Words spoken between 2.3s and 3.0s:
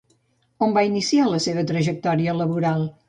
laboral?